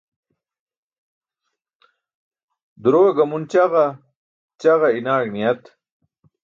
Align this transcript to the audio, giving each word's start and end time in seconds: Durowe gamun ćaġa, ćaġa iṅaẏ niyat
Durowe 2.81 3.11
gamun 3.17 3.43
ćaġa, 3.51 3.85
ćaġa 4.61 4.89
iṅaẏ 4.97 5.25
niyat 5.33 5.63